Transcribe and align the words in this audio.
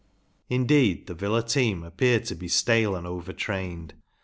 Indeed, 0.49 1.05
the 1.05 1.13
Villa 1.13 1.43
team 1.43 1.83
appeared 1.83 2.25
to 2.25 2.33
be 2.35 2.47
stale 2.47 2.95
and 2.95 3.05
over 3.05 3.31
trained. 3.33 3.93